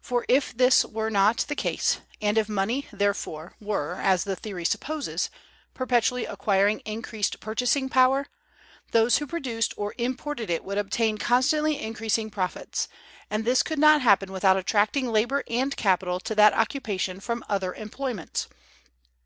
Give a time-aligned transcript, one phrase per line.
[0.00, 4.64] For, if this were not the case, and if money, therefore, were, as the theory
[4.64, 5.28] supposes,
[5.74, 8.28] perpetually acquiring increased purchasing power,
[8.92, 12.86] those who produced or imported it would obtain constantly increasing profits;
[13.28, 17.74] and this could not happen without attracting labor and capital to that occupation from other
[17.74, 18.46] employments.